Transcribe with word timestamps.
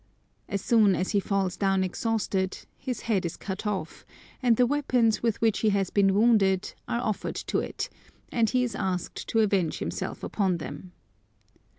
As 0.49 0.63
soon 0.63 0.95
as 0.95 1.11
he 1.11 1.19
falls 1.19 1.55
down 1.55 1.83
exhausted, 1.83 2.65
his 2.75 3.01
head 3.01 3.23
is 3.23 3.37
cut 3.37 3.67
off, 3.67 4.03
and 4.41 4.57
the 4.57 4.65
weapons 4.65 5.21
with 5.21 5.39
which 5.41 5.59
he 5.59 5.69
has 5.69 5.91
been 5.91 6.15
wounded 6.15 6.73
are 6.87 7.01
offered 7.01 7.35
to 7.35 7.59
it, 7.59 7.87
and 8.31 8.49
he 8.49 8.63
is 8.63 8.73
asked 8.73 9.27
to 9.27 9.41
avenge 9.41 9.77
himself 9.77 10.23
upon 10.23 10.57
them. 10.57 10.91